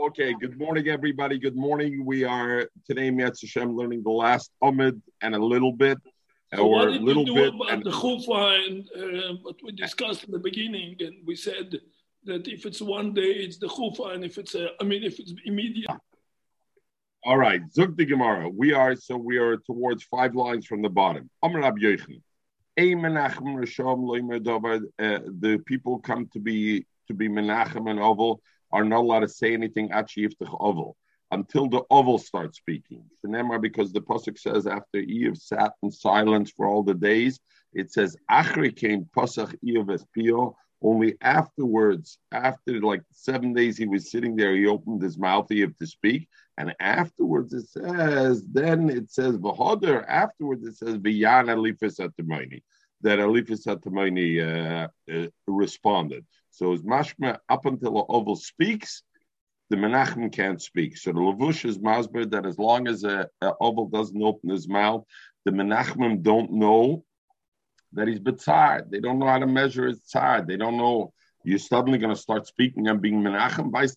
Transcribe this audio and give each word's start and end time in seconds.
Okay, 0.00 0.32
good 0.32 0.58
morning, 0.58 0.88
everybody. 0.88 1.38
Good 1.38 1.56
morning. 1.56 2.06
We 2.06 2.24
are 2.24 2.66
today, 2.86 3.10
Mietz 3.10 3.42
Hashem, 3.42 3.76
learning 3.76 4.02
the 4.02 4.10
last 4.10 4.50
Amid 4.62 5.02
and 5.20 5.34
a 5.34 5.38
little 5.38 5.72
bit, 5.72 5.98
So 6.54 6.66
or 6.66 6.88
a 6.88 6.92
little 6.92 7.26
bit. 7.26 7.52
And, 7.68 7.84
the 7.84 7.90
chufa 7.90 8.66
and 8.66 8.88
uh, 8.96 9.34
what 9.42 9.56
we 9.62 9.72
discussed 9.72 10.24
in 10.24 10.30
the 10.30 10.38
beginning? 10.38 10.96
And 11.00 11.16
we 11.26 11.36
said 11.36 11.78
that 12.24 12.48
if 12.48 12.64
it's 12.64 12.80
one 12.80 13.12
day, 13.12 13.32
it's 13.44 13.58
the 13.58 13.66
chufa, 13.66 14.14
and 14.14 14.24
if 14.24 14.38
it's 14.38 14.54
a, 14.54 14.68
I 14.80 14.84
mean, 14.84 15.02
if 15.02 15.20
it's 15.20 15.34
immediate, 15.44 15.90
all 17.22 17.36
right, 17.36 17.60
Zug 17.70 17.98
the 17.98 18.06
Gemara. 18.06 18.48
We 18.48 18.72
are 18.72 18.96
so 18.96 19.18
we 19.18 19.36
are 19.36 19.58
towards 19.58 20.04
five 20.04 20.34
lines 20.34 20.64
from 20.64 20.80
the 20.80 20.88
bottom. 20.88 21.28
Amr 21.42 21.60
Rab 21.60 21.76
Yochanan. 21.78 22.22
Ein 22.78 23.00
Menachem 23.04 23.54
Rishon 23.54 23.98
lo 24.08 24.14
Ymer 24.14 24.38
Uh, 24.98 25.18
The 25.40 25.58
people 25.66 25.98
come 25.98 26.26
to 26.32 26.38
be 26.38 26.86
to 27.08 27.12
be 27.12 27.28
Menachem 27.28 27.90
and 27.90 28.00
Oval 28.00 28.40
are 28.72 28.84
not 28.84 29.00
allowed 29.00 29.20
to 29.20 29.28
say 29.28 29.52
anything 29.52 29.90
until 31.32 31.68
the 31.68 31.82
Oval 31.90 32.18
starts 32.18 32.58
speaking. 32.58 33.04
Because 33.22 33.92
the 33.92 34.00
pasuk 34.00 34.38
says 34.38 34.66
after 34.66 34.98
Iyov 35.00 35.36
sat 35.38 35.72
in 35.82 35.90
silence 35.90 36.50
for 36.50 36.66
all 36.66 36.82
the 36.82 36.94
days, 36.94 37.40
it 37.72 37.92
says 37.92 38.16
Achri 38.30 38.74
came 38.74 39.08
Pasach 39.16 39.54
Espio. 39.88 40.54
Only 40.82 41.16
afterwards, 41.20 42.18
after 42.32 42.80
like 42.80 43.02
seven 43.12 43.52
days, 43.52 43.76
he 43.76 43.86
was 43.86 44.10
sitting 44.10 44.34
there. 44.34 44.56
He 44.56 44.66
opened 44.66 45.02
his 45.02 45.18
mouth, 45.18 45.46
he 45.50 45.60
to 45.78 45.86
speak, 45.86 46.26
and 46.56 46.74
afterwards 46.80 47.52
it 47.52 47.68
says, 47.68 48.46
then 48.46 48.88
it 48.88 49.10
says 49.10 49.36
Vahoder. 49.36 50.02
Afterwards 50.08 50.64
it 50.64 50.76
says 50.78 50.96
Viyan 50.96 51.50
Atamani, 52.00 52.62
that 53.02 53.18
Atamani 53.66 54.40
uh, 54.40 54.88
uh, 55.12 55.26
responded. 55.46 56.24
So 56.50 56.72
as 56.72 56.82
mashma 56.82 57.38
up 57.48 57.66
until 57.66 57.94
the 57.94 58.04
oval 58.08 58.36
speaks, 58.36 59.02
the 59.70 59.76
Menachem 59.76 60.32
can't 60.32 60.60
speak. 60.60 60.96
So 60.96 61.12
the 61.12 61.20
Lavush 61.20 61.64
is 61.64 61.78
masber 61.78 62.28
that 62.30 62.44
as 62.44 62.58
long 62.58 62.88
as 62.88 63.04
a, 63.04 63.28
a 63.40 63.52
oval 63.60 63.88
doesn't 63.88 64.20
open 64.20 64.50
his 64.50 64.68
mouth, 64.68 65.04
the 65.44 65.52
Menachemim 65.52 66.22
don't 66.22 66.52
know 66.52 67.04
that 67.92 68.08
he's 68.08 68.18
betzar. 68.18 68.90
They 68.90 69.00
don't 69.00 69.18
know 69.18 69.26
how 69.26 69.38
to 69.38 69.46
measure 69.46 69.86
his 69.86 70.00
tzar. 70.00 70.46
They 70.46 70.56
don't 70.56 70.76
know 70.76 71.12
you're 71.44 71.58
suddenly 71.58 71.98
going 71.98 72.14
to 72.14 72.20
start 72.20 72.46
speaking 72.46 72.88
and 72.88 73.00
being 73.00 73.22
Menachem 73.22 73.70
was? 73.72 73.96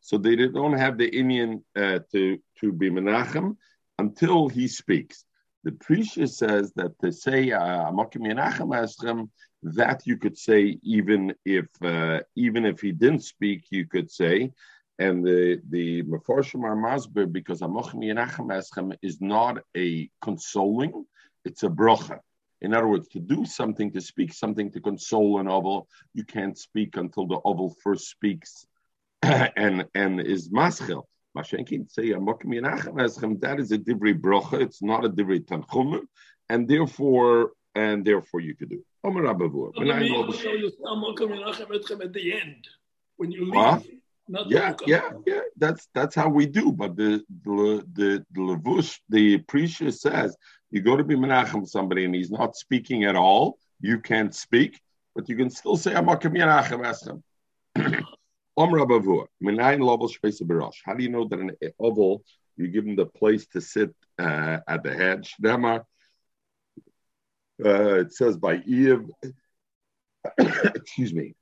So 0.00 0.18
they 0.18 0.36
don't 0.36 0.72
have 0.72 0.98
the 0.98 1.08
Indian 1.08 1.64
uh, 1.76 2.00
to 2.12 2.38
to 2.60 2.72
be 2.72 2.90
Menachem 2.90 3.56
until 3.98 4.48
he 4.48 4.66
speaks. 4.68 5.24
The 5.64 5.70
Prisha 5.70 6.28
says 6.28 6.72
that 6.74 6.98
to 7.00 7.12
say 7.12 7.52
uh, 7.52 7.92
Menachem 7.92 8.68
Eschem, 8.68 9.30
that 9.62 10.02
you 10.06 10.16
could 10.16 10.36
say 10.36 10.78
even 10.82 11.34
if 11.44 11.66
uh, 11.82 12.20
even 12.34 12.64
if 12.64 12.80
he 12.80 12.92
didn't 12.92 13.24
speak, 13.24 13.66
you 13.70 13.86
could 13.86 14.10
say. 14.10 14.52
And 14.98 15.24
the 15.24 15.60
the 15.70 16.02
Meforshim 16.02 16.64
are 16.64 16.76
masber 16.76 17.30
because 17.30 17.60
Yenachem 17.60 18.48
Eschem 18.50 18.96
is 19.02 19.20
not 19.20 19.58
a 19.76 20.10
consoling, 20.20 21.04
it's 21.44 21.62
a 21.62 21.68
brocha. 21.68 22.18
In 22.60 22.74
other 22.74 22.86
words, 22.86 23.08
to 23.08 23.18
do 23.18 23.44
something, 23.44 23.90
to 23.92 24.00
speak 24.00 24.32
something, 24.32 24.70
to 24.70 24.80
console 24.80 25.40
an 25.40 25.48
oval, 25.48 25.88
you 26.14 26.24
can't 26.24 26.56
speak 26.56 26.96
until 26.96 27.26
the 27.26 27.40
oval 27.44 27.74
first 27.82 28.08
speaks 28.08 28.66
and 29.22 29.86
and 29.94 30.20
is 30.20 30.50
maschil. 30.50 31.04
Mashenkin 31.36 31.90
say 31.90 32.10
Eschem, 32.10 33.40
that 33.40 33.58
is 33.58 33.72
a 33.72 33.78
divrei 33.78 34.14
brocha, 34.14 34.60
it's 34.60 34.82
not 34.82 35.04
a 35.04 35.08
divrei 35.08 35.44
tanchumim, 35.44 36.02
and 36.48 36.68
therefore 36.68 37.52
and 37.74 38.04
therefore 38.04 38.40
you 38.40 38.54
could 38.54 38.68
do. 38.68 38.76
it. 38.76 38.91
Omer 39.04 39.22
Abavur. 39.22 39.72
What 39.74 39.78
do 39.78 39.86
you 39.86 39.94
mean? 39.94 40.32
So 40.32 40.52
you 40.52 40.70
say, 40.70 40.76
"Amalekam 40.86 41.30
Menachem 41.30 41.68
Etchem" 41.68 42.04
at 42.04 42.12
the 42.12 42.40
end 42.40 42.68
when 43.16 43.32
you 43.32 43.44
leave. 43.46 43.54
Not 44.28 44.48
Yeah, 44.48 44.74
yeah, 44.86 45.10
yeah. 45.26 45.40
That's 45.56 45.88
that's 45.94 46.14
how 46.14 46.28
we 46.28 46.46
do. 46.46 46.72
But 46.72 46.96
the 46.96 47.24
the 47.44 47.84
the, 47.92 48.24
the 48.30 48.40
levush, 48.40 49.00
the 49.08 49.38
Prisha 49.40 49.92
says 49.92 50.36
you 50.70 50.80
go 50.80 50.96
to 50.96 51.04
be 51.04 51.16
menachem 51.16 51.66
somebody 51.66 52.04
and 52.04 52.14
he's 52.14 52.30
not 52.30 52.56
speaking 52.56 53.04
at 53.04 53.16
all. 53.16 53.58
You 53.80 53.98
can't 54.00 54.34
speak, 54.34 54.80
but 55.14 55.28
you 55.28 55.36
can 55.36 55.50
still 55.50 55.76
say 55.76 55.92
amakim 55.92 56.36
menachem 56.36 56.82
eschem. 56.82 57.22
Om 58.56 58.70
rabavur 58.70 59.26
minayin 59.42 59.80
lovel 59.80 60.08
shpeisa 60.08 60.42
barash. 60.42 60.76
How 60.84 60.94
do 60.94 61.02
you 61.02 61.10
know 61.10 61.26
that 61.28 61.40
an 61.40 61.50
oval 61.80 62.22
you 62.56 62.68
give 62.68 62.86
him 62.86 62.96
the 62.96 63.06
place 63.06 63.46
to 63.48 63.60
sit 63.60 63.90
uh, 64.18 64.58
at 64.68 64.82
the 64.84 64.94
head? 64.94 65.26
Uh, 67.64 68.00
it 68.00 68.12
says 68.12 68.36
by 68.36 68.58
Iyov. 68.58 69.08
excuse 70.74 71.12
me. 71.12 71.34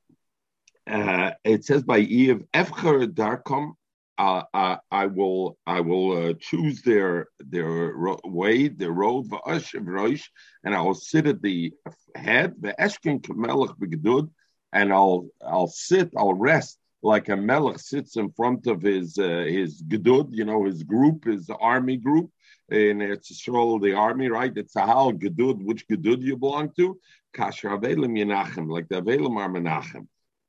Uh, 0.87 1.33
it 1.45 1.65
says 1.65 1.83
by 1.83 2.01
Iyov, 2.01 2.45
Efcher 2.53 3.07
Darkom, 3.07 3.73
uh, 4.19 4.43
uh, 4.53 4.77
I 4.91 5.07
will 5.07 5.57
I 5.67 5.81
will 5.81 6.31
uh, 6.31 6.35
choose 6.39 6.83
their 6.83 7.29
their 7.39 7.93
ro- 7.95 8.21
way, 8.25 8.69
their 8.69 8.91
road, 8.91 9.27
and 9.33 10.75
I 10.75 10.83
will 10.83 10.95
sit 10.95 11.27
at 11.27 11.41
the 11.41 11.73
head, 12.15 12.55
the 12.61 12.75
Eshkin 12.79 13.23
Kamelech 13.23 13.79
begdud, 13.79 14.29
and 14.73 14.93
I'll 14.93 15.29
I'll 15.43 15.69
sit, 15.69 16.11
I'll 16.17 16.35
rest 16.35 16.79
like 17.03 17.29
a 17.29 17.37
melech 17.37 17.79
sits 17.79 18.17
in 18.17 18.31
front 18.33 18.67
of 18.67 18.83
his 18.83 19.19
uh, 19.19 19.47
his 19.49 19.83
gedud, 19.83 20.29
you 20.33 20.45
know, 20.45 20.65
his 20.65 20.83
group, 20.83 21.25
his 21.25 21.49
army 21.61 21.97
group. 21.97 22.31
In 22.71 23.01
it's 23.01 23.33
Yisrael, 23.33 23.83
the 23.83 23.95
army, 23.95 24.29
right? 24.29 24.53
It's 24.57 24.77
a 24.77 24.81
gedud, 24.81 25.65
which 25.65 25.89
gedud 25.89 26.23
you 26.23 26.37
belong 26.37 26.71
to? 26.77 27.01
Kasher 27.35 27.77
Avelim 27.77 28.17
Yenachem, 28.17 28.71
like 28.71 28.89
the 28.89 29.03
Avelim 29.03 29.37
are 29.37 29.49
Menachem. 29.49 30.07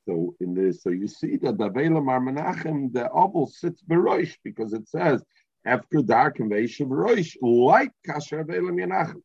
So 0.08 0.36
in 0.40 0.54
this, 0.54 0.84
so 0.84 0.90
you 0.90 1.08
see 1.08 1.38
that 1.38 1.58
the 1.58 1.70
Avelim 1.70 2.08
are 2.10 2.20
Menachem, 2.20 2.94
the 2.94 3.10
oval 3.10 3.48
sits 3.48 3.82
beroish 3.82 4.36
because 4.44 4.74
it 4.74 4.88
says 4.88 5.24
after 5.66 6.04
dark 6.04 6.40
and 6.40 6.52
Veishav 6.52 6.90
like 7.42 7.92
Kasher 8.08 8.46
Avelim 8.46 8.76
Yenachem. 8.80 9.22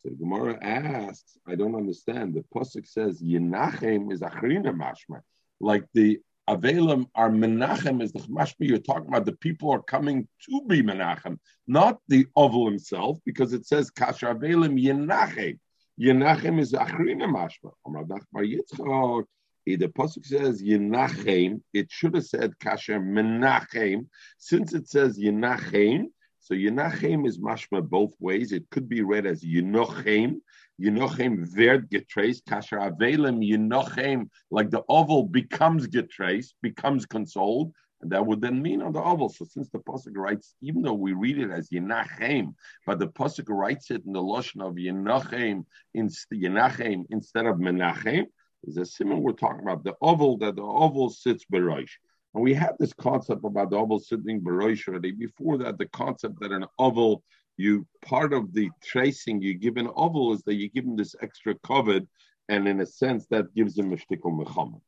So 0.00 0.10
the 0.10 0.16
Gemara 0.16 0.56
asks, 0.62 1.38
I 1.48 1.56
don't 1.56 1.74
understand. 1.74 2.34
The 2.34 2.44
pasuk 2.54 2.86
says 2.86 3.20
Yenachem 3.20 4.12
is 4.12 4.20
Achrina 4.20 4.72
Mashma, 4.72 5.20
like 5.58 5.84
the 5.94 6.20
Avelim 6.48 7.06
are 7.14 7.30
Menachem 7.30 8.00
is 8.00 8.12
the 8.12 8.20
Mashma. 8.20 8.54
You're 8.60 8.78
talking 8.78 9.08
about 9.08 9.24
the 9.24 9.32
people 9.32 9.70
are 9.72 9.82
coming 9.82 10.28
to 10.48 10.62
be 10.68 10.80
Menachem, 10.80 11.38
not 11.66 11.98
the 12.06 12.26
oval 12.36 12.66
himself, 12.66 13.18
because 13.24 13.52
it 13.52 13.66
says 13.66 13.90
Kasher 13.90 14.32
Avelim 14.32 14.80
Yenachem. 14.80 15.58
Yenachem 16.00 16.60
is 16.60 16.72
Achrina 16.72 17.24
Mashma. 17.24 17.72
Amar 17.84 18.04
Bar 18.04 18.22
Yitzchak. 18.36 19.24
The 19.66 19.88
pasuk 19.88 20.24
says 20.24 20.62
Yenachem. 20.62 21.62
It 21.72 21.90
should 21.90 22.14
have 22.14 22.26
said 22.26 22.52
Kasher 22.60 23.00
Menachem. 23.00 24.06
Since 24.38 24.72
it 24.72 24.88
says 24.88 25.18
Yenachem, 25.18 26.04
so 26.46 26.54
Yenachem 26.54 27.26
is 27.26 27.38
mashma 27.38 27.82
both 27.82 28.14
ways. 28.20 28.52
It 28.52 28.70
could 28.70 28.88
be 28.88 29.02
read 29.02 29.26
as 29.26 29.42
Yenochem. 29.42 30.36
Yenochem 30.80 31.44
werd 31.56 31.90
getrace. 31.90 32.40
Kasher 32.40 32.78
Avelem 32.78 33.44
Yenochem, 33.44 34.30
like 34.52 34.70
the 34.70 34.84
oval 34.88 35.24
becomes 35.24 35.88
getrace, 35.88 36.54
becomes 36.62 37.04
consoled. 37.04 37.72
And 38.00 38.12
that 38.12 38.24
would 38.24 38.40
then 38.40 38.62
mean 38.62 38.80
on 38.80 38.92
the 38.92 39.02
oval. 39.02 39.28
So 39.28 39.44
since 39.44 39.70
the 39.70 39.80
pasuk 39.80 40.12
writes, 40.14 40.54
even 40.62 40.82
though 40.82 40.94
we 40.94 41.14
read 41.14 41.38
it 41.38 41.50
as 41.50 41.68
Yenachem, 41.70 42.54
but 42.86 43.00
the 43.00 43.08
pasuk 43.08 43.48
writes 43.48 43.90
it 43.90 44.04
in 44.06 44.12
the 44.12 44.22
lotion 44.22 44.60
of 44.60 44.74
Yenochem, 44.74 45.64
instead 45.94 46.38
Yenachem 46.38 47.06
instead 47.10 47.46
of 47.46 47.56
Menachem, 47.56 48.26
is 48.62 48.76
a 48.76 48.86
simon 48.86 49.20
we're 49.20 49.32
talking 49.32 49.62
about 49.62 49.82
the 49.82 49.94
oval 50.00 50.38
that 50.38 50.54
the 50.54 50.62
oval 50.62 51.10
sits 51.10 51.44
beroish. 51.52 51.90
And 52.36 52.44
we 52.44 52.52
had 52.52 52.72
this 52.78 52.92
concept 52.92 53.46
about 53.46 53.70
the 53.70 53.78
oval 53.78 53.98
sitting 53.98 54.42
beroish 54.42 54.86
already. 54.86 55.10
Before 55.10 55.56
that, 55.56 55.78
the 55.78 55.86
concept 55.86 56.38
that 56.40 56.52
an 56.52 56.66
oval, 56.78 57.24
you 57.56 57.86
part 58.04 58.34
of 58.34 58.52
the 58.52 58.68
tracing 58.84 59.40
you 59.40 59.54
give 59.54 59.78
an 59.78 59.88
oval 59.96 60.34
is 60.34 60.42
that 60.42 60.56
you 60.56 60.68
give 60.68 60.84
him 60.84 60.96
this 60.96 61.16
extra 61.22 61.54
covered, 61.64 62.06
and 62.50 62.68
in 62.68 62.82
a 62.82 62.86
sense 62.86 63.26
that 63.28 63.54
gives 63.54 63.78
him 63.78 63.90
a 63.90 63.96
shtickle 63.96 64.38
mechama. 64.38 64.78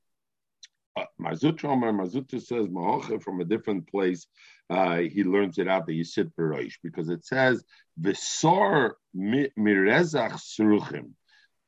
Uh, 0.94 1.06
Mar 1.16 1.32
Zutra 1.32 1.74
Mar 1.74 2.04
Zutra 2.04 2.38
says 2.38 2.66
Mahoche 2.66 3.22
from 3.22 3.40
a 3.40 3.46
different 3.46 3.90
place. 3.90 4.26
Uh, 4.68 4.98
he 4.98 5.24
learns 5.24 5.56
it 5.56 5.68
out 5.68 5.86
that 5.86 5.94
you 5.94 6.04
sit 6.04 6.36
beroish 6.36 6.74
because 6.82 7.08
it 7.08 7.24
says 7.24 7.64
Visor 7.96 8.98
mi- 9.14 9.48
mirezach 9.58 10.34
sruchim. 10.34 11.12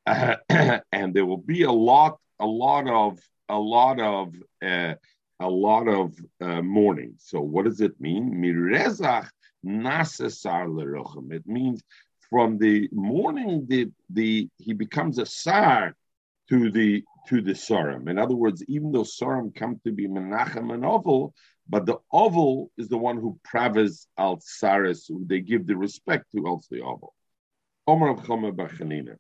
Uh, 0.07 0.37
and 0.93 1.15
there 1.15 1.25
will 1.25 1.39
be 1.39 1.63
a 1.63 1.73
lot, 1.73 2.19
a 2.39 2.47
lot 2.47 2.87
of, 2.87 3.19
a 3.49 3.59
lot 3.59 3.99
of, 3.99 4.35
uh, 4.63 4.95
a 5.41 5.49
lot 5.49 5.89
of 5.89 6.15
uh, 6.41 6.63
mourning. 6.63 7.15
So, 7.19 7.41
what 7.41 7.65
does 7.65 7.81
it 7.81 8.01
mean? 8.01 8.35
Mirezach 8.35 9.29
lerochim. 9.65 11.33
It 11.33 11.47
means 11.47 11.83
from 12.29 12.59
the 12.59 12.89
morning, 12.93 13.67
the 13.69 13.91
the 14.11 14.49
he 14.59 14.73
becomes 14.73 15.19
a 15.19 15.27
sar 15.27 15.95
to 16.49 16.71
the 16.71 17.03
to 17.29 17.41
the 17.41 17.53
sarim. 17.53 18.09
In 18.09 18.19
other 18.19 18.37
words, 18.37 18.63
even 18.69 18.93
though 18.93 19.03
sarim 19.03 19.55
come 19.55 19.81
to 19.85 19.93
be 19.93 20.07
menachem 20.07 20.73
and 20.73 20.85
oval, 20.85 21.35
but 21.69 21.87
the 21.87 21.99
oval 22.13 22.71
is 22.79 22.89
the 22.89 22.99
one 22.99 23.17
who 23.17 23.39
praves 23.45 24.07
al 24.19 24.41
saris, 24.41 25.07
who 25.07 25.25
they 25.27 25.41
give 25.41 25.67
the 25.67 25.77
respect 25.77 26.27
to 26.33 26.47
else 26.47 26.67
the 26.71 26.81
oval. 26.81 27.15
Omer 27.87 28.11
of 28.11 28.21
Chomer 28.21 28.53
Bachanina. 28.53 29.17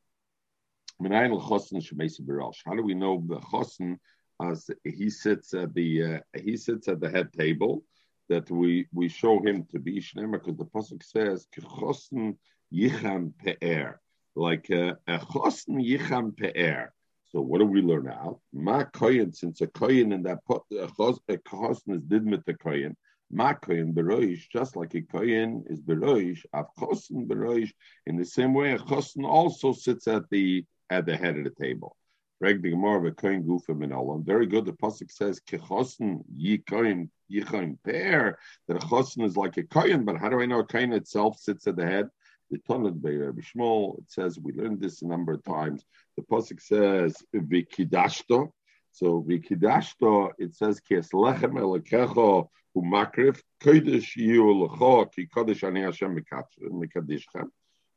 How 1.02 2.74
do 2.74 2.82
we 2.82 2.94
know 2.94 3.24
the 3.26 3.40
chosen 3.50 3.98
as 4.42 4.70
he 4.84 5.10
sits 5.10 5.54
at 5.54 5.74
the 5.74 6.04
uh, 6.04 6.18
he 6.40 6.56
sits 6.56 6.88
at 6.88 7.00
the 7.00 7.10
head 7.10 7.32
table, 7.32 7.84
that 8.28 8.50
we 8.50 8.86
we 8.92 9.08
show 9.08 9.40
him 9.40 9.66
to 9.72 9.78
be 9.78 10.00
Shnema 10.00 10.32
because 10.32 10.56
the 10.56 10.64
pasuk 10.64 11.02
says 11.02 11.46
kechosn 11.54 12.36
yicham 12.72 13.32
pe'er, 13.38 14.00
like 14.34 14.70
uh, 14.70 14.94
a 15.06 15.18
chosn 15.18 15.78
yicham 15.84 16.36
pe'er. 16.36 16.92
So 17.32 17.40
what 17.40 17.58
do 17.58 17.66
we 17.66 17.80
learn 17.82 18.04
now? 18.04 18.40
Ma 18.52 18.84
koyin, 18.84 19.34
since 19.34 19.60
a 19.60 19.66
koyin 19.66 20.12
in 20.12 20.22
that 20.24 20.38
a 20.48 21.38
chosn 21.38 21.94
is 21.94 22.02
didmit 22.02 22.44
the 22.44 22.54
koyin. 22.54 22.94
Ma 23.30 23.54
koyin 23.54 23.94
beroish, 23.94 24.48
just 24.50 24.74
like 24.74 24.94
a 24.94 25.02
koyin 25.02 25.62
is 25.70 25.80
beroish, 25.80 26.44
av 26.52 26.66
chosn 26.78 27.28
beroish. 27.28 27.70
In 28.06 28.16
the 28.16 28.24
same 28.24 28.54
way, 28.54 28.72
a 28.72 28.78
chosn 28.78 29.24
also 29.24 29.72
sits 29.72 30.08
at 30.08 30.28
the 30.30 30.64
at 30.88 31.06
the 31.06 31.16
head 31.16 31.36
of 31.36 31.44
the 31.44 31.50
table. 31.50 31.96
Very 32.40 32.54
good. 32.54 32.72
The 34.64 34.72
pasuk 34.72 35.10
says 35.10 35.40
kechosen 35.40 36.24
yi 36.34 36.58
kohen 36.58 37.10
yichain 37.30 37.76
pair. 37.84 38.38
That 38.66 38.82
a 38.82 38.88
chosen 38.88 39.24
is 39.24 39.36
like 39.36 39.58
a 39.58 39.62
kohen, 39.62 40.06
but 40.06 40.16
how 40.16 40.30
do 40.30 40.40
I 40.40 40.46
know 40.46 40.60
a 40.60 40.64
kohen 40.64 40.94
itself 40.94 41.38
sits 41.38 41.66
at 41.66 41.76
the 41.76 41.84
head? 41.84 42.08
The 42.50 42.58
Be'er 42.58 43.32
Bishmol. 43.32 43.98
It 43.98 44.10
says 44.10 44.38
we 44.38 44.52
learned 44.52 44.80
this 44.80 45.02
a 45.02 45.06
number 45.06 45.32
of 45.32 45.44
times. 45.44 45.84
The 46.16 46.22
pasuk 46.22 46.62
says 46.62 47.14
vikidashto. 47.34 48.50
So 48.92 49.22
vikidashto. 49.22 50.32
It 50.38 50.54
says 50.54 50.80
kes 50.80 51.12
lechem 51.12 51.52
elakecho 51.52 52.48
umakrif 52.74 53.40
kodesh 53.62 54.16
yu 54.16 54.42
lecho 54.44 55.12
ki 55.12 55.26
kodesh 55.26 55.62
ani 55.62 55.82
Hashem 55.82 56.16
mikadishchem. 56.16 57.50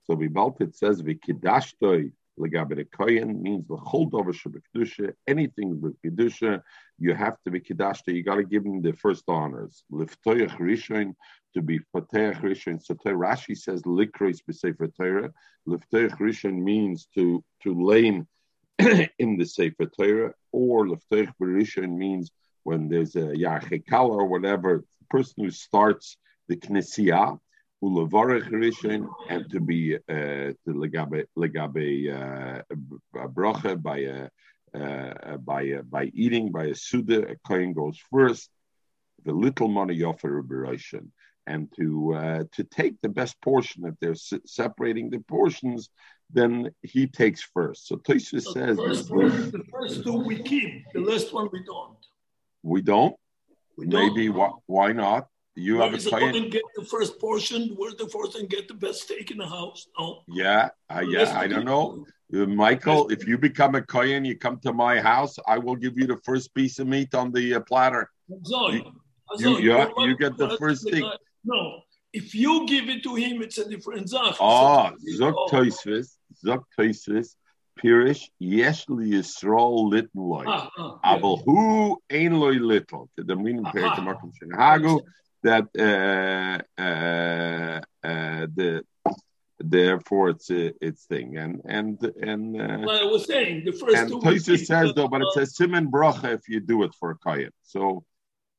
So 0.03 0.19
it 0.59 0.75
says 0.75 1.01
vikidashto 1.01 2.11
legabe 2.39 3.41
means 3.41 3.67
the 3.67 3.75
holdover 3.75 4.33
kedusha. 4.75 5.13
Anything 5.27 5.81
with 5.81 6.01
kedusha, 6.01 6.61
you 6.99 7.13
have 7.13 7.37
to 7.43 7.51
be 7.51 7.59
kedashta. 7.59 8.13
You 8.13 8.23
got 8.23 8.35
to 8.35 8.43
give 8.43 8.65
him 8.65 8.81
the 8.81 8.93
first 8.93 9.23
honors. 9.27 9.83
Liftoyach 9.91 10.57
rishon 10.57 11.15
to 11.53 11.61
be 11.61 11.79
poteach 11.95 12.41
rishon. 12.41 12.81
So 12.83 12.95
Rashi 12.95 13.57
says 13.57 13.83
likrois 13.83 14.39
b'sefer 14.49 14.95
Torah. 14.95 15.31
Liftoyach 15.67 16.17
rishon 16.19 16.61
means 16.61 17.07
to 17.15 17.43
to 17.63 17.73
lane 17.73 18.27
in 18.79 19.37
the 19.37 19.45
sefer 19.45 19.85
Torah, 19.85 20.33
or 20.51 20.87
liftoyach 20.87 21.33
rishon 21.41 21.97
means 21.97 22.31
when 22.63 22.89
there's 22.89 23.15
a 23.15 23.33
yachekala 23.33 24.09
or 24.09 24.25
whatever. 24.25 24.83
The 24.99 25.05
person 25.09 25.43
who 25.43 25.51
starts 25.51 26.17
the 26.47 26.57
knesiyah 26.57 27.39
ulevarech 27.83 28.49
rishon, 28.61 29.01
and 29.29 29.49
to 29.51 29.59
be 29.59 29.95
uh, 29.95 29.99
to 30.63 30.69
legabe 30.83 31.25
legabe 31.37 31.87
uh, 32.17 32.61
bracha 33.35 33.73
by 33.89 33.99
a 34.15 34.29
uh, 34.79 35.37
by 35.37 35.61
a, 35.77 35.83
by 35.83 36.05
eating 36.23 36.51
by 36.51 36.65
a 36.65 36.75
suda. 36.75 37.19
A 37.33 37.35
coin 37.47 37.73
goes 37.73 37.97
first. 38.11 38.49
The 39.25 39.33
little 39.45 39.67
money 39.67 40.03
offer 40.03 40.39
a 40.39 40.43
and 41.45 41.67
to 41.77 42.13
uh, 42.13 42.43
to 42.55 42.63
take 42.63 42.95
the 43.01 43.09
best 43.09 43.35
portion. 43.41 43.85
If 43.85 43.95
they're 43.99 44.15
se- 44.15 44.47
separating 44.61 45.09
the 45.09 45.19
portions, 45.19 45.89
then 46.31 46.71
he 46.81 47.07
takes 47.07 47.41
first. 47.57 47.87
So 47.87 47.97
Tosha 47.97 48.41
so 48.41 48.53
says 48.53 48.77
the 48.77 48.83
first, 48.83 49.11
one, 49.11 49.51
the 49.51 49.63
first 49.71 50.03
two 50.03 50.17
we 50.29 50.41
keep, 50.41 50.71
the 50.93 51.01
last 51.01 51.33
one 51.33 51.49
we 51.51 51.63
don't. 51.63 51.97
We 52.63 52.81
don't. 52.81 53.15
We 53.77 53.87
Maybe 53.87 54.27
don't. 54.27 54.37
why, 54.37 54.49
why 54.65 54.93
not? 54.93 55.27
You 55.55 55.77
Where 55.77 55.85
have 55.85 55.93
is 55.95 56.07
a 56.07 56.09
the 56.09 56.17
client. 56.17 56.33
one 56.35 56.49
get 56.49 56.63
the 56.75 56.83
first 56.85 57.19
portion? 57.19 57.73
Where's 57.75 57.95
the 57.95 58.07
first 58.07 58.35
and 58.35 58.49
get 58.49 58.67
the 58.67 58.73
best 58.73 59.03
steak 59.03 59.29
in 59.29 59.37
the 59.37 59.47
house? 59.47 59.87
No. 59.99 60.21
Yeah, 60.27 60.69
uh, 60.89 61.01
yeah. 61.07 61.37
I 61.37 61.47
don't 61.47 61.65
know. 61.65 62.05
Uh, 62.33 62.47
Michael, 62.47 63.09
if 63.09 63.27
you 63.27 63.37
become 63.37 63.75
a 63.75 63.81
kohen, 63.81 64.25
you 64.25 64.35
come 64.35 64.59
to 64.61 64.73
my 64.73 64.99
house, 64.99 65.37
I 65.47 65.59
will 65.59 65.75
give 65.75 65.95
you 65.97 66.07
the 66.07 66.17
first 66.23 66.53
piece 66.55 66.79
of 66.79 66.87
meat 66.87 67.13
on 67.13 67.31
the 67.31 67.55
uh, 67.55 67.59
platter. 67.59 68.09
So, 68.43 68.69
You- 68.71 68.91
you- 69.37 69.59
you- 69.59 69.93
you 70.07 70.17
get 70.17 70.37
the 70.37 70.57
first 70.57 70.89
thing. 70.89 71.07
No, 71.45 71.81
if 72.13 72.33
you 72.33 72.65
give 72.65 72.89
it 72.89 73.03
to 73.03 73.13
him, 73.15 73.41
it's 73.43 73.57
a 73.59 73.69
different 73.69 74.09
zach. 74.09 74.35
Ah, 74.39 74.91
zok 75.19 75.49
toisvis, 75.49 76.17
zok 76.43 76.63
toisvis, 76.77 77.35
pirish 77.79 78.29
yesh 78.39 78.87
li 78.89 79.11
yisrael 79.11 79.89
litn 79.89 80.09
loy. 80.15 80.45
Ah, 80.47 80.69
ah. 80.77 80.99
Aval 81.15 81.43
hu 81.43 81.97
ein 82.09 82.39
loy 82.39 82.53
little. 82.53 83.09
To 83.17 83.23
the 83.23 83.35
meaning 83.35 83.65
period 83.65 83.93
to 85.43 85.51
Aha. 85.51 85.61
Markham 85.61 85.73
Hagu 85.73 86.61
that 86.63 86.63
uh, 86.77 86.81
uh, 86.81 88.07
uh, 88.07 88.47
the 88.55 88.83
therefore 89.59 90.29
it's 90.29 90.49
its 90.49 91.05
thing 91.05 91.37
and 91.37 91.61
and 91.65 92.03
and. 92.03 92.61
Uh, 92.61 92.85
Well, 92.85 93.07
I 93.07 93.11
was 93.11 93.25
saying 93.25 93.65
the 93.65 93.71
first 93.71 93.95
And 93.95 94.09
two. 94.09 94.19
Tosis 94.19 94.65
says 94.65 94.93
though, 94.95 95.07
but 95.07 95.21
it 95.21 95.27
says 95.33 95.55
Simon 95.55 95.91
Bracha 95.91 96.33
if 96.33 96.49
you 96.49 96.59
do 96.59 96.83
it 96.83 96.93
for 96.99 97.11
a 97.11 97.17
Kayan. 97.17 97.51
So 97.63 98.03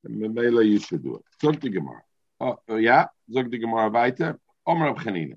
Mele 0.05 0.63
you 0.63 0.79
should 0.79 1.03
do 1.03 1.17
it. 1.17 1.23
Zog 1.43 1.61
the 1.61 1.71
Gemara. 1.71 2.03
Oh, 2.41 2.59
oh, 2.69 2.77
yeah, 2.77 3.07
Zog 3.33 3.51
the 3.51 3.59
Gemara 3.59 3.89
weiter. 3.91 4.39
Omer 4.67 4.87
Rab 4.87 4.99
Chanina. 4.99 5.37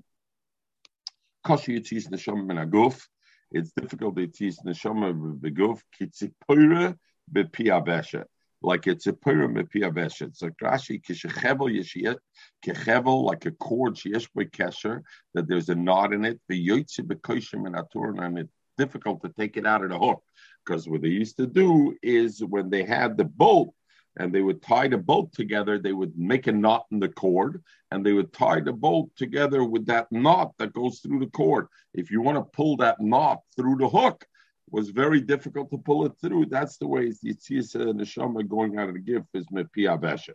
Koshi 1.46 1.78
Yitzis 1.78 2.08
Neshama 2.10 2.46
Ben 2.46 2.56
Aguf. 2.58 3.06
It's 3.50 3.72
difficult 3.72 4.16
to 4.16 4.26
Yitzis 4.26 4.56
Neshama 4.66 5.12
Beguf. 5.38 5.80
Kitzipura 5.98 6.96
Bepi 7.32 7.66
Avesha. 7.66 8.24
Like 8.60 8.86
it's 8.86 9.06
a 9.06 9.12
pura 9.12 9.48
bepi 9.48 9.80
avesha. 9.80 10.22
It's 10.22 10.42
like 10.42 10.56
Rashi 10.62 11.00
kishechevel 11.02 11.70
yeshiyet 11.70 12.16
kechevel 12.64 13.24
like 13.24 13.46
a 13.46 13.52
cord 13.52 13.94
sheyesh 13.94 14.28
kesher 14.50 15.02
that 15.34 15.48
there's 15.48 15.68
a 15.68 15.74
knot 15.74 16.12
in 16.12 16.24
it. 16.24 16.40
The 16.48 16.68
yotze 16.68 17.00
bekoshim 17.00 17.66
and 17.66 17.76
atur 17.76 18.24
and 18.24 18.38
it's 18.38 18.52
difficult 18.76 19.22
to 19.22 19.28
take 19.28 19.56
it 19.56 19.66
out 19.66 19.84
of 19.84 19.90
the 19.90 19.98
hook 19.98 20.22
because 20.64 20.88
what 20.88 21.02
they 21.02 21.08
used 21.08 21.36
to 21.36 21.46
do 21.46 21.96
is 22.02 22.42
when 22.44 22.70
they 22.70 22.82
had 22.82 23.16
the 23.16 23.24
boat 23.24 23.72
and 24.18 24.32
they 24.32 24.42
would 24.42 24.62
tie 24.62 24.88
the 24.88 24.98
boat 24.98 25.32
together, 25.32 25.78
they 25.78 25.92
would 25.92 26.18
make 26.18 26.46
a 26.48 26.52
knot 26.52 26.86
in 26.90 26.98
the 26.98 27.08
cord 27.08 27.62
and 27.90 28.04
they 28.04 28.12
would 28.12 28.32
tie 28.32 28.60
the 28.60 28.72
boat 28.72 29.10
together 29.16 29.64
with 29.64 29.86
that 29.86 30.10
knot 30.10 30.52
that 30.58 30.72
goes 30.72 30.98
through 30.98 31.20
the 31.20 31.30
cord. 31.30 31.68
If 31.94 32.10
you 32.10 32.20
want 32.20 32.38
to 32.38 32.56
pull 32.56 32.76
that 32.78 33.00
knot 33.00 33.42
through 33.56 33.76
the 33.76 33.88
hook, 33.88 34.26
was 34.70 34.90
very 34.90 35.20
difficult 35.20 35.70
to 35.70 35.78
pull 35.78 36.06
it 36.06 36.12
through. 36.20 36.46
That's 36.46 36.78
the 36.78 36.86
way 36.86 37.10
the 37.10 37.34
Yitzis 37.34 37.74
and 37.74 37.90
uh, 37.90 37.92
the 37.92 38.04
Shama 38.04 38.44
going 38.44 38.78
out 38.78 38.88
of 38.88 38.94
the 38.94 39.00
gift 39.00 39.26
is 39.34 39.46
mepi 39.46 39.84
aveshet. 39.84 40.34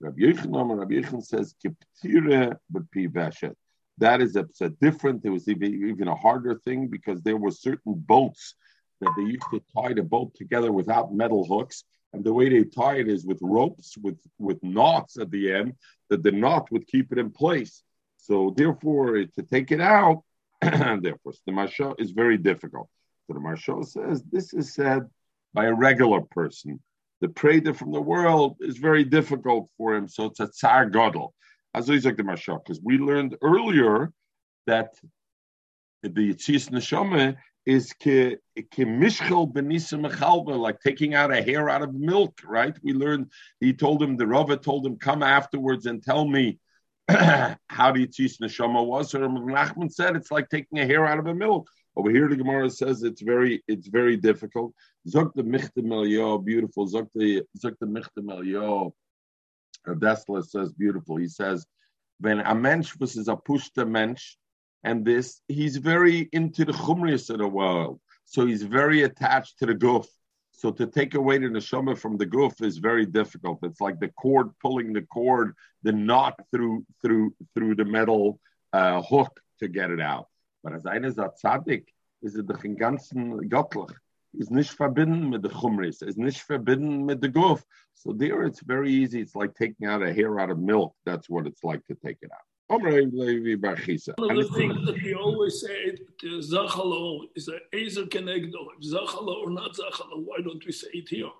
Rabbi 0.00 0.20
Yechon, 0.20 0.78
Rabbi 0.78 0.94
Yechon 0.94 1.24
says 1.24 1.54
kiptire 1.64 2.56
bepi 2.72 3.08
aveshet. 3.08 3.54
That 3.98 4.20
is 4.20 4.36
a, 4.36 4.46
a 4.60 4.68
different. 4.68 5.24
It 5.24 5.30
was 5.30 5.48
even, 5.48 5.88
even 5.88 6.08
a 6.08 6.16
harder 6.16 6.56
thing 6.56 6.88
because 6.88 7.22
there 7.22 7.36
were 7.36 7.50
certain 7.50 7.94
boats 7.94 8.54
that 9.00 9.12
they 9.16 9.22
used 9.22 9.46
to 9.52 9.62
tie 9.76 9.92
the 9.92 10.02
boat 10.02 10.34
together 10.34 10.72
without 10.72 11.14
metal 11.14 11.44
hooks, 11.44 11.84
and 12.12 12.24
the 12.24 12.32
way 12.32 12.48
they 12.48 12.64
tie 12.64 12.96
it 12.96 13.08
is 13.08 13.24
with 13.24 13.38
ropes 13.40 13.96
with 13.98 14.18
with 14.38 14.62
knots 14.62 15.16
at 15.16 15.30
the 15.30 15.52
end 15.52 15.74
that 16.10 16.22
the 16.22 16.32
knot 16.32 16.70
would 16.70 16.86
keep 16.86 17.12
it 17.12 17.18
in 17.18 17.30
place. 17.30 17.82
So 18.16 18.54
therefore, 18.56 19.24
to 19.24 19.42
take 19.42 19.70
it 19.70 19.80
out, 19.80 20.22
therefore, 20.60 21.32
the 21.46 21.52
mashal 21.52 21.94
is 21.98 22.12
very 22.12 22.38
difficult. 22.38 22.88
The 23.28 23.34
mashal 23.34 23.86
says 23.86 24.22
this 24.30 24.52
is 24.52 24.74
said 24.74 25.08
by 25.52 25.66
a 25.66 25.74
regular 25.74 26.20
person. 26.20 26.80
The 27.20 27.28
prader 27.28 27.74
from 27.74 27.92
the 27.92 28.00
world 28.00 28.56
is 28.60 28.76
very 28.76 29.04
difficult 29.04 29.70
for 29.78 29.94
him. 29.94 30.08
So 30.08 30.26
it's 30.26 30.40
a 30.40 30.48
tsar 30.48 30.90
always, 31.74 32.04
like 32.04 32.16
the 32.16 32.22
mashal, 32.22 32.62
because 32.62 32.80
we 32.82 32.98
learned 32.98 33.36
earlier 33.40 34.12
that 34.66 34.94
the 36.02 36.10
Yitzis 36.10 36.70
Neshama 36.70 37.36
is 37.66 37.92
ke, 37.94 38.38
mishchel 38.76 39.50
benisa 39.52 40.58
like 40.58 40.80
taking 40.80 41.14
out 41.14 41.32
a 41.32 41.42
hair 41.42 41.70
out 41.70 41.82
of 41.82 41.94
milk, 41.94 42.40
right? 42.44 42.76
We 42.82 42.92
learned, 42.92 43.30
he 43.60 43.72
told 43.72 44.02
him, 44.02 44.16
the 44.16 44.26
Rava 44.26 44.56
told 44.56 44.86
him, 44.86 44.98
come 44.98 45.22
afterwards 45.22 45.86
and 45.86 46.02
tell 46.02 46.26
me 46.26 46.58
how 47.08 47.56
the 47.92 48.06
Yitzis 48.06 48.40
Neshama 48.40 48.84
was. 48.84 49.10
So 49.10 49.20
Nachman 49.20 49.90
said 49.90 50.16
it's 50.16 50.30
like 50.30 50.50
taking 50.50 50.78
a 50.78 50.86
hair 50.86 51.06
out 51.06 51.18
of 51.18 51.26
a 51.26 51.34
milk. 51.34 51.68
Over 51.96 52.10
here, 52.10 52.28
the 52.28 52.36
Gemara 52.36 52.70
says 52.70 53.02
it's 53.02 53.22
very, 53.22 53.62
it's 53.68 53.86
very 53.86 54.16
difficult. 54.16 54.72
Zok 55.08 55.32
the 55.34 55.42
michtem 55.42 56.44
beautiful. 56.44 56.88
Zok 56.88 57.08
the, 57.14 57.42
zok 57.58 57.76
the 57.80 57.86
michtem. 57.86 58.92
Dessler 59.86 60.44
says 60.44 60.72
beautiful. 60.72 61.16
He 61.16 61.28
says, 61.28 61.66
when 62.18 62.40
a 62.40 62.54
mensch 62.54 62.96
was 62.98 63.16
a 63.28 63.36
pushta 63.36 63.88
mensch, 63.88 64.36
and 64.82 65.04
this, 65.04 65.40
he's 65.48 65.76
very 65.76 66.28
into 66.32 66.64
the 66.64 66.72
chumrius 66.72 67.30
of 67.30 67.38
the 67.38 67.48
world. 67.48 68.00
So 68.24 68.46
he's 68.46 68.62
very 68.62 69.02
attached 69.02 69.58
to 69.58 69.66
the 69.66 69.74
goof. 69.74 70.06
So 70.52 70.70
to 70.72 70.86
take 70.86 71.14
away 71.14 71.38
the 71.38 71.48
neshama 71.48 71.96
from 71.96 72.16
the 72.16 72.26
goof 72.26 72.60
is 72.60 72.78
very 72.78 73.06
difficult. 73.06 73.58
It's 73.62 73.80
like 73.80 73.98
the 74.00 74.08
cord 74.08 74.50
pulling 74.62 74.92
the 74.92 75.02
cord, 75.02 75.54
the 75.82 75.92
knot 75.92 76.34
through 76.50 76.84
through 77.02 77.34
through 77.54 77.74
the 77.74 77.84
metal 77.84 78.40
uh, 78.72 79.02
hook 79.02 79.40
to 79.60 79.68
get 79.68 79.90
it 79.90 80.00
out. 80.00 80.28
But 80.64 80.72
as 80.72 80.86
einer 80.86 81.12
sagt, 81.12 81.38
Tzaddik, 81.38 81.92
ist 82.22 82.34
er 82.36 82.40
es 82.40 82.46
doch 82.46 82.64
im 82.64 82.76
Ganzen 82.76 83.48
göttlich. 83.50 83.96
Ist 84.32 84.50
nicht 84.50 84.70
verbinden 84.70 85.28
mit 85.28 85.42
the 85.44 85.50
chumris. 85.50 86.02
Ist 86.02 86.18
nicht 86.18 86.40
verbinden 86.40 87.04
mit 87.04 87.22
the 87.22 87.30
goof. 87.30 87.62
So 87.92 88.12
there 88.12 88.44
it's 88.44 88.60
very 88.66 88.90
easy. 88.90 89.20
It's 89.20 89.36
like 89.36 89.54
taking 89.54 89.86
out 89.86 90.02
a 90.02 90.12
hair 90.12 90.40
out 90.40 90.50
of 90.50 90.58
milk. 90.58 90.96
That's 91.04 91.28
what 91.28 91.46
it's 91.46 91.62
like 91.62 91.84
to 91.86 91.94
take 91.94 92.18
it 92.22 92.32
out. 92.32 92.46
Omrei 92.72 93.08
Levi 93.12 93.56
Bar 93.56 93.76
Chisa. 93.76 94.14
One 94.16 94.38
of 94.38 94.48
the 94.50 94.58
things 94.58 94.86
that 94.86 94.96
he 94.96 95.14
always 95.14 95.60
say, 95.60 95.96
the 96.20 96.40
Zachalo 96.40 97.28
is 97.36 97.48
a 97.48 97.58
Ezer 97.76 98.06
Kenegdo. 98.06 98.66
If 98.80 98.90
Zachalo 98.90 99.44
or 99.44 99.50
not 99.50 99.76
Zachalo, 99.76 100.24
why 100.24 100.38
don't 100.42 100.64
we 100.64 100.72
say 100.72 100.88
it 100.94 101.10
here? 101.10 101.30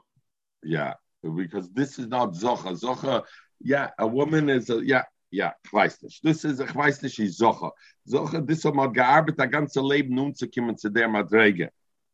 Yeah, 0.63 0.95
because 1.23 1.71
this 1.71 1.99
is 1.99 2.09
not 2.09 2.35
Zocha. 2.35 2.79
Zocha, 2.79 3.25
yeah, 3.61 3.91
a 3.99 4.07
woman 4.07 4.51
is 4.51 4.69
a, 4.69 4.85
yeah, 4.85 5.05
yeah, 5.35 5.55
ich 5.65 5.73
weiß 5.73 6.03
nicht. 6.03 6.25
Das 6.25 6.45
ist, 6.45 6.61
ich 6.61 6.75
weiß 6.75 7.03
nicht, 7.03 7.19
ist 7.19 7.39
Zocha. 7.39 7.73
Zocha, 8.07 8.41
das 8.41 8.65
hat 8.65 8.75
man 8.75 8.93
gearbeitet, 8.93 9.41
ein 9.41 9.51
ganzes 9.51 9.83
Leben 9.83 10.15
nun 10.15 10.35
zu 10.35 10.49
kommen 10.49 10.77
zu 10.77 10.91
der 10.91 11.09
Madrege. 11.09 11.71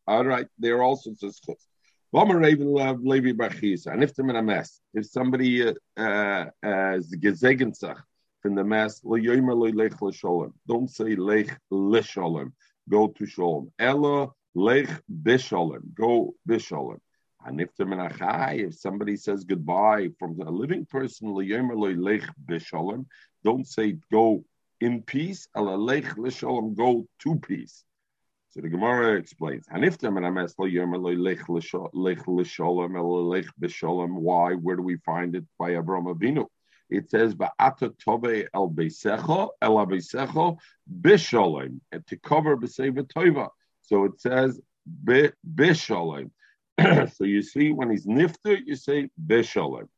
All 0.07 0.27
right, 0.27 0.49
there 0.59 0.77
are 0.77 0.85
also 0.85 1.11
Zchus. 1.13 1.69
Levi 2.13 3.33
Bachis, 3.33 3.87
and 3.87 4.03
if 4.03 4.15
they're 4.15 4.29
in 4.29 4.37
a 4.37 4.43
mess, 4.43 4.81
if 4.95 5.07
somebody 5.07 5.69
uh, 5.69 5.75
uh, 5.97 6.47
is 6.97 7.15
gesegnet 7.17 7.77
sich 7.77 7.97
from 8.43 8.57
the 8.57 8.65
mess, 8.65 9.01
don't 10.67 10.91
say 10.91 11.15
lech 11.15 11.57
lisholem, 11.71 12.53
go 12.89 13.07
to 13.09 13.25
sholem. 13.25 13.71
Ella 13.79 14.31
lech 14.55 14.89
bisholem, 15.23 15.95
go 15.95 16.35
bisholem. 16.49 16.99
And 17.45 17.61
if 17.61 17.71
somebody 18.75 19.17
says 19.17 19.45
goodbye 19.45 20.11
from 20.19 20.41
a 20.41 20.51
living 20.51 20.85
person, 20.87 21.35
don't 23.43 23.67
say 23.67 23.97
go 24.13 24.45
in 24.81 25.03
peace, 25.03 25.49
go 25.55 27.07
to 27.19 27.37
peace. 27.37 27.85
So 28.51 28.61
the 28.61 28.69
Gemara 28.69 29.17
explains, 29.17 29.67
why? 29.69 29.79
Where 34.55 34.77
do 34.77 34.83
we 34.83 34.97
find 34.97 35.37
it 35.37 35.45
by 35.59 35.77
Abraham 35.77 36.07
Avinu? 36.07 36.47
It 36.91 37.09
says, 37.09 37.35
"Ba'ata 37.37 37.95
tove 38.05 38.49
el 38.53 38.69
beisecho 38.71 39.51
el 39.63 39.77
beisecho 39.87 40.59
bisholem," 41.01 41.81
to 42.07 42.17
cover 42.17 42.57
b'seva 42.57 43.05
tova. 43.05 43.51
So 43.83 44.05
it 44.07 44.21
says 44.21 44.61
bisholem. 45.05 46.33
so 47.15 47.25
you 47.25 47.43
see, 47.43 47.73
when 47.73 47.91
he's 47.91 48.07
nifter, 48.07 48.59
you 48.65 48.77
say 48.77 49.09
bishalom. 49.27 49.89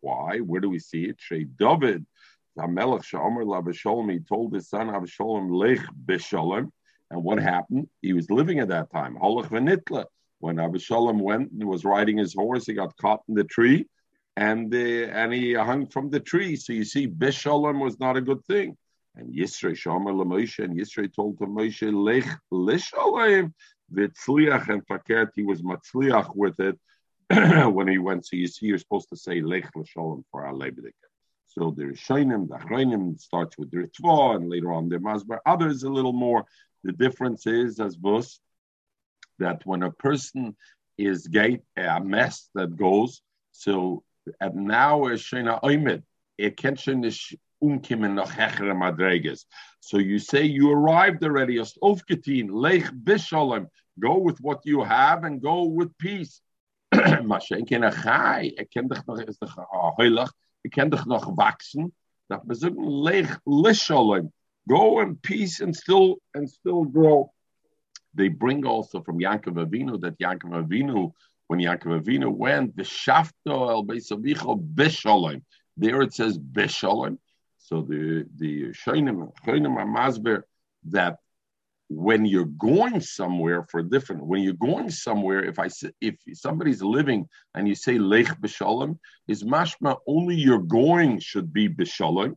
Why? 0.00 0.38
Where 0.38 0.60
do 0.60 0.70
we 0.70 0.78
see 0.78 1.04
it? 1.04 1.16
Shay 1.18 1.44
David, 1.44 2.06
Hamelech 2.58 3.02
Shaomer 3.02 3.44
Labasholem, 3.44 4.12
he 4.12 4.20
told 4.20 4.54
his 4.54 4.68
son 4.68 4.88
Abisholem 4.88 5.50
Lech 5.50 5.84
Bishalom. 6.06 6.70
And 7.10 7.22
what 7.22 7.38
happened? 7.38 7.88
He 8.00 8.12
was 8.14 8.30
living 8.30 8.60
at 8.60 8.68
that 8.68 8.90
time. 8.90 9.16
Holach 9.16 9.48
Venitla. 9.48 10.06
When 10.38 10.56
Abishalom 10.56 11.20
went 11.20 11.50
and 11.52 11.64
was 11.64 11.84
riding 11.84 12.18
his 12.18 12.34
horse, 12.34 12.66
he 12.66 12.72
got 12.74 12.96
caught 12.96 13.22
in 13.28 13.34
the 13.34 13.44
tree 13.44 13.86
and 14.36 14.74
uh, 14.74 14.78
and 14.78 15.32
he 15.32 15.54
hung 15.54 15.86
from 15.86 16.10
the 16.10 16.20
tree. 16.20 16.56
So 16.56 16.72
you 16.72 16.84
see, 16.84 17.06
Bishalom 17.06 17.80
was 17.80 17.98
not 18.00 18.16
a 18.16 18.20
good 18.20 18.44
thing. 18.44 18.76
And 19.16 19.32
Yisrei 19.32 19.72
Shomer 19.72 20.12
LeMoshe, 20.12 20.64
and 20.64 20.76
Yisrei 20.76 21.14
told 21.14 21.38
to 21.38 21.46
Moshe, 21.46 21.92
Lech 21.92 22.26
Lishalem, 22.52 23.52
Vitzliach 23.92 24.68
and 24.68 24.86
Fakert, 24.86 25.30
he 25.34 25.44
was 25.44 25.62
Matzliach 25.62 26.34
with 26.34 26.58
it 26.58 26.78
when 27.72 27.86
he 27.86 27.98
went. 27.98 28.26
So 28.26 28.36
you 28.36 28.48
see, 28.48 28.66
you're 28.66 28.78
supposed 28.78 29.08
to 29.10 29.16
say 29.16 29.40
Lech 29.40 29.72
Lishalem 29.74 30.24
for 30.30 30.44
our 30.44 30.52
Lebedik. 30.52 30.94
So 31.46 31.72
the 31.76 31.84
Rishonim, 31.84 32.48
the 32.48 32.56
Achronim 32.56 33.20
starts 33.20 33.56
with 33.56 33.70
the 33.70 33.76
Ritva, 33.78 34.36
and 34.36 34.50
later 34.50 34.72
on 34.72 34.88
the 34.88 34.96
Masber. 34.96 35.38
Others 35.46 35.84
a 35.84 35.90
little 35.90 36.12
more. 36.12 36.44
The 36.82 36.92
difference 36.92 37.46
is, 37.46 37.78
as 37.78 37.96
Bus, 37.96 38.40
that 39.38 39.64
when 39.64 39.84
a 39.84 39.92
person 39.92 40.56
is 40.98 41.28
gate 41.28 41.62
a 41.76 42.00
mess 42.00 42.48
that 42.54 42.76
goes, 42.76 43.22
so 43.52 44.02
at 44.40 44.54
now 44.54 45.04
uh, 45.04 45.08
is 45.08 45.22
Shena 45.22 45.60
Oimid, 45.62 46.02
it 46.38 46.56
can 46.56 46.76
so 49.80 49.98
you 49.98 50.18
say 50.18 50.44
you 50.44 50.70
arrived 50.72 51.24
already, 51.24 51.58
Ofketin, 51.58 52.48
Lech 52.50 52.84
Bishalem. 52.92 53.68
Go 53.98 54.18
with 54.18 54.38
what 54.40 54.60
you 54.64 54.82
have 54.82 55.24
and 55.24 55.40
go 55.40 55.64
with 55.64 55.96
peace. 55.98 56.40
Ik 56.92 57.66
ken 57.66 57.80
nog, 59.06 59.20
is 59.26 59.38
wachsen. 61.34 61.92
Lech. 62.94 63.30
Go 64.66 65.00
in 65.00 65.16
peace 65.16 65.60
and 65.60 65.76
still 65.76 66.18
and 66.32 66.48
still 66.48 66.84
grow. 66.84 67.30
They 68.14 68.28
bring 68.28 68.64
also 68.64 69.02
from 69.02 69.18
Yaakov 69.18 69.66
Avinu 69.66 70.00
that 70.00 70.18
Yaakov 70.18 70.66
Avinu, 70.66 71.12
when 71.48 71.60
Yaakov 71.60 72.02
Avinu 72.02 72.34
went, 72.34 72.76
the 72.76 72.82
Shafto 72.82 73.32
el 73.46 73.84
Beisavicho 73.84 74.58
Bishalem. 74.74 75.42
There 75.76 76.00
it 76.02 76.14
says 76.14 76.38
Bishalem. 76.38 77.18
So 77.64 77.80
the 77.80 78.26
the 78.36 78.72
Shainim 78.72 79.32
Masber 79.46 80.42
that 80.90 81.16
when 81.88 82.26
you're 82.26 82.44
going 82.44 83.00
somewhere 83.00 83.66
for 83.70 83.82
different, 83.82 84.26
when 84.26 84.42
you're 84.42 84.52
going 84.52 84.90
somewhere, 84.90 85.42
if 85.42 85.58
I 85.58 85.70
if 86.02 86.16
somebody's 86.34 86.82
living 86.82 87.26
and 87.54 87.66
you 87.66 87.74
say 87.74 87.96
Lech 87.96 88.38
B'Shalom, 88.38 88.98
is 89.28 89.44
mashma 89.44 89.96
only 90.06 90.36
you're 90.36 90.58
going 90.82 91.20
should 91.20 91.54
be 91.54 91.70
B'Shalom, 91.70 92.36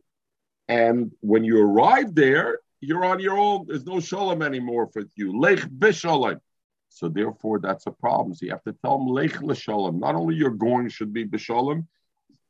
and 0.66 1.12
when 1.20 1.44
you 1.44 1.60
arrive 1.60 2.14
there, 2.14 2.60
you're 2.80 3.04
on 3.04 3.20
your 3.20 3.36
own. 3.36 3.66
There's 3.68 3.84
no 3.84 4.00
Shalom 4.00 4.40
anymore 4.40 4.88
for 4.90 5.02
you. 5.14 5.38
Lech 5.38 5.58
B'Shalom. 5.58 6.40
So 6.88 7.10
therefore, 7.10 7.60
that's 7.60 7.86
a 7.86 7.90
problem. 7.90 8.34
So 8.34 8.46
you 8.46 8.52
have 8.52 8.64
to 8.64 8.74
tell 8.82 8.96
them 8.96 9.08
Lech 9.08 9.42
L'Shalom. 9.42 10.00
Not 10.00 10.14
only 10.14 10.36
you're 10.36 10.62
going 10.68 10.88
should 10.88 11.12
be 11.12 11.26
B'Shalom, 11.26 11.86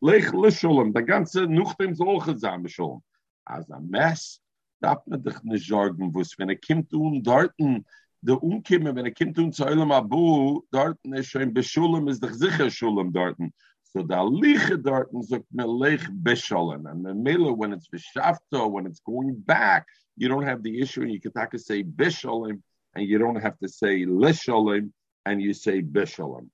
Lech 0.00 0.33
Lisholem, 0.33 0.93
der 0.93 1.02
ganze 1.02 1.47
Nuchtem 1.47 1.95
soll 1.95 2.23
zusammen 2.23 2.69
schon. 2.69 3.02
Als 3.45 3.71
ein 3.71 3.88
Mess, 3.88 4.40
darf 4.81 5.05
man 5.07 5.23
dich 5.23 5.43
nicht 5.43 5.67
sorgen, 5.67 6.14
wo 6.14 6.21
es, 6.21 6.38
wenn 6.38 6.50
er 6.50 6.57
kommt 6.57 6.93
und 6.93 7.23
dorten, 7.25 7.85
der 8.21 8.43
Umkimme, 8.43 8.95
wenn 8.95 9.07
er 9.07 9.14
kommt 9.14 9.38
und 9.38 9.55
zu 9.55 9.67
Abu, 9.67 10.62
dorten 10.71 11.14
ist 11.14 11.31
schon 11.31 11.52
Beschulem, 11.52 12.09
ist 12.09 12.23
doch 12.23 12.33
sicher 12.33 12.71
Schulem 12.71 13.12
dorten. 13.12 13.52
So 13.83 14.02
da 14.02 14.23
liche 14.23 14.78
dorten 14.78 15.23
sagt 15.23 15.47
man 15.50 15.69
Lech 15.78 16.07
Besholem. 16.12 16.87
And 16.87 17.05
the 17.05 17.14
Miller, 17.14 17.52
when 17.52 17.73
it's 17.73 17.88
Beshafto, 17.88 18.71
when 18.71 18.87
it's 18.87 19.00
going 19.00 19.35
back, 19.47 19.87
you 20.17 20.28
don't 20.28 20.45
have 20.45 20.62
the 20.62 20.81
issue, 20.81 21.02
and 21.02 21.11
you 21.11 21.21
can 21.21 21.33
talk 21.33 21.50
to 21.52 21.59
say 21.59 21.83
Besholem, 21.83 22.62
and 22.95 23.09
you 23.09 23.19
don't 23.19 23.40
have 23.40 23.59
to 23.59 23.69
say 23.69 24.05
Lisholem, 24.05 24.93
and 25.28 25.42
you 25.42 25.52
say 25.52 25.82
Bishalom. 25.82 26.49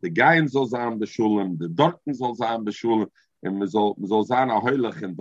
The 0.00 0.10
Gain 0.10 0.48
soll 0.48 0.66
sein 0.66 0.98
Beshulam, 0.98 1.58
the 1.58 1.68
Dorten 1.68 2.14
soll 2.14 2.34
sein 2.34 2.64
Beshulam, 2.64 3.08
and 3.42 3.58
man 3.58 3.68
soll 3.68 3.94
and. 3.98 5.20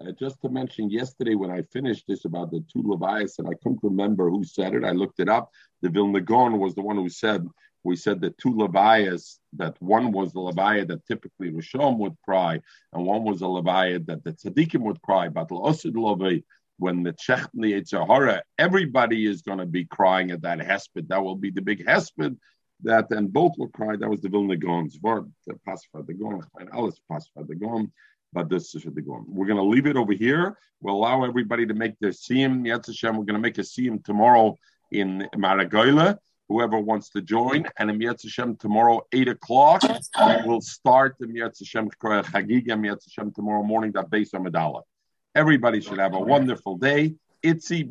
Uh, 0.00 0.12
just 0.12 0.40
to 0.42 0.48
mention, 0.48 0.90
yesterday 0.90 1.34
when 1.34 1.50
I 1.50 1.62
finished 1.62 2.04
this 2.06 2.24
about 2.24 2.50
the 2.50 2.64
two 2.72 2.82
Levias, 2.82 3.38
and 3.38 3.48
I 3.48 3.54
couldn't 3.62 3.82
remember 3.82 4.30
who 4.30 4.44
said 4.44 4.74
it, 4.74 4.84
I 4.84 4.92
looked 4.92 5.18
it 5.20 5.28
up. 5.28 5.50
The 5.82 5.90
Vilna 5.90 6.20
Gaon 6.20 6.58
was 6.58 6.74
the 6.74 6.82
one 6.82 6.96
who 6.96 7.08
said, 7.08 7.46
we 7.84 7.96
said 7.96 8.20
the 8.20 8.30
two 8.30 8.52
Levias, 8.52 9.38
that 9.54 9.80
one 9.80 10.12
was 10.12 10.32
the 10.32 10.40
Levia 10.40 10.86
that 10.88 11.06
typically 11.06 11.50
Rishon 11.50 11.98
would 11.98 12.16
cry, 12.24 12.60
and 12.92 13.06
one 13.06 13.24
was 13.24 13.42
a 13.42 13.46
Levia 13.46 14.04
that 14.06 14.22
the 14.24 14.32
Tzaddikim 14.32 14.82
would 14.82 15.02
cry, 15.02 15.28
but 15.28 15.48
Osid 15.48 15.96
Levi, 15.96 16.40
when 16.78 17.02
the 17.02 17.12
Chech 17.12 17.48
the 17.54 17.72
Yitzhahara, 17.72 18.40
everybody 18.58 19.26
is 19.26 19.42
going 19.42 19.58
to 19.58 19.66
be 19.66 19.84
crying 19.84 20.30
at 20.30 20.42
that 20.42 20.58
hesped. 20.58 21.08
That 21.08 21.22
will 21.22 21.36
be 21.36 21.50
the 21.50 21.62
big 21.62 21.84
hesped 21.86 22.36
that, 22.84 23.10
and 23.10 23.32
both 23.32 23.52
will 23.58 23.68
cry. 23.68 23.96
That 23.96 24.08
was 24.08 24.20
the 24.20 24.28
Vilna 24.28 24.56
Gaon's 24.56 24.98
word, 25.00 25.30
the 25.46 25.54
Pasfa 25.66 26.06
the 26.06 26.14
and 26.58 26.70
alice 26.72 27.00
Pasfa 27.10 27.46
the 27.46 27.54
Gaon, 27.54 27.92
but 28.32 28.48
this 28.48 28.74
is 28.74 28.84
the 28.84 29.02
Gaon. 29.02 29.24
We're 29.28 29.46
going 29.46 29.58
to 29.58 29.62
leave 29.62 29.86
it 29.86 29.96
over 29.96 30.12
here. 30.12 30.56
We'll 30.80 30.94
allow 30.94 31.24
everybody 31.24 31.66
to 31.66 31.74
make 31.74 31.98
their 31.98 32.10
siyum. 32.10 32.62
Yetz 32.62 33.02
we're 33.02 33.24
going 33.24 33.34
to 33.34 33.38
make 33.38 33.58
a 33.58 33.62
siyum 33.62 34.04
tomorrow 34.04 34.56
in 34.92 35.28
Maragoila. 35.34 36.16
Whoever 36.48 36.78
wants 36.78 37.10
to 37.10 37.20
join, 37.20 37.66
and 37.78 37.90
in 37.90 38.00
Hashem 38.00 38.56
tomorrow, 38.56 39.02
8 39.12 39.28
o'clock, 39.28 39.82
we'll 40.46 40.62
start 40.62 41.16
the 41.18 41.26
Yetz 41.26 41.58
Hashem 41.58 41.90
Chagiga, 41.90 42.74
Yetz 42.74 43.04
Hashem 43.04 43.32
tomorrow 43.34 43.62
morning, 43.62 43.92
that 43.92 44.08
base 44.08 44.32
on 44.32 44.44
Medallah. 44.44 44.82
Everybody 45.38 45.80
should 45.80 46.00
have 46.00 46.14
a 46.14 46.20
wonderful 46.20 46.76
day. 46.78 47.14
Itzi 47.44 47.88